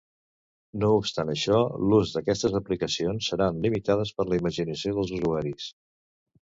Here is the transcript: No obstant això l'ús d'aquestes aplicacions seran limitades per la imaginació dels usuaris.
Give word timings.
No 0.83 0.87
obstant 1.01 1.31
això 1.33 1.59
l'ús 1.91 2.15
d'aquestes 2.17 2.57
aplicacions 2.61 3.31
seran 3.35 3.63
limitades 3.69 4.17
per 4.19 4.29
la 4.33 4.43
imaginació 4.45 4.99
dels 5.01 5.19
usuaris. 5.23 5.75